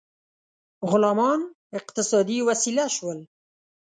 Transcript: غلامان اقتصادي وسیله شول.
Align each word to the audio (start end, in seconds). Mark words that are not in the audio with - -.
غلامان 0.89 1.41
اقتصادي 1.79 2.37
وسیله 2.47 2.85
شول. 2.95 3.19